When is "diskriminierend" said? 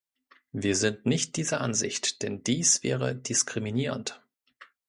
3.15-4.19